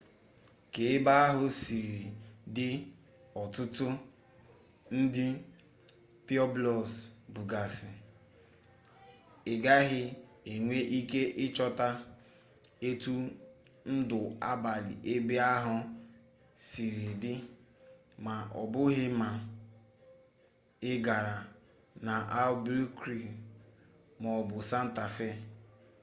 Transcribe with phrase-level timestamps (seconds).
[0.73, 1.97] ka ebe ahụ siri
[2.55, 2.67] dị
[3.41, 3.87] ọtụtụ
[4.99, 5.25] ndị
[6.25, 6.91] pueblos
[7.33, 7.89] bụgasị
[9.51, 10.01] ị gaghị
[10.53, 11.87] enwe ike ịchọta
[12.87, 13.13] etu
[13.95, 14.19] ndụ
[14.51, 15.75] abalị ebe ahụ
[16.67, 17.33] siri dị
[18.25, 19.29] ma ọbụghị ma
[20.89, 21.35] ị gara
[22.07, 23.29] n'albuquerque
[24.21, 25.27] maọbụ santa fe